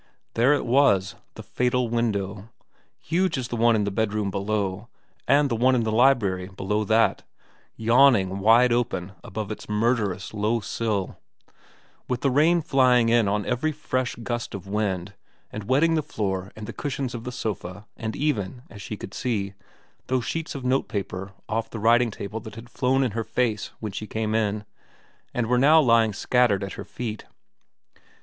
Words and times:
There 0.33 0.55
it 0.55 0.65
was, 0.65 1.13
the 1.35 1.43
fatal 1.43 1.87
window, 1.87 2.49
huge 2.97 3.37
as 3.37 3.49
the 3.49 3.55
one 3.55 3.75
in 3.75 3.83
the 3.83 3.91
bedroom 3.91 4.31
below 4.31 4.87
and 5.27 5.47
the 5.47 5.55
one 5.55 5.75
in 5.75 5.83
the 5.83 5.91
library 5.91 6.47
below 6.47 6.83
that, 6.85 7.21
yawning 7.75 8.39
wide 8.39 8.73
open 8.73 9.11
above 9.23 9.51
its 9.51 9.69
murderous 9.69 10.33
low 10.33 10.59
sill, 10.59 11.19
with 12.07 12.21
the 12.21 12.31
rain 12.31 12.63
flying 12.63 13.09
in 13.09 13.27
on 13.27 13.45
every 13.45 13.71
fresh 13.71 14.15
gust 14.15 14.55
of 14.55 14.65
wind 14.65 15.13
and 15.51 15.65
wetting 15.65 15.93
the 15.93 16.01
floor 16.01 16.51
and 16.55 16.65
the 16.65 16.73
cushions 16.73 17.13
of 17.13 17.23
the 17.23 17.31
sofa 17.31 17.85
and 17.95 18.15
even, 18.15 18.63
as 18.71 18.81
she 18.81 18.97
could 18.97 19.13
see, 19.13 19.53
those 20.07 20.25
sheets 20.25 20.55
of 20.55 20.65
notepaper 20.65 21.31
off 21.47 21.69
the 21.69 21.77
writing 21.77 22.09
table 22.09 22.39
that 22.39 22.55
had 22.55 22.71
flown 22.71 23.03
in 23.03 23.11
her 23.11 23.23
face 23.23 23.69
when 23.79 23.91
she 23.91 24.07
came 24.07 24.33
in 24.33 24.65
and 25.31 25.45
were 25.45 25.59
now 25.59 25.79
lying 25.79 26.11
scattered 26.11 26.63
at 26.63 26.73
her 26.73 26.83
feet. 26.85 27.27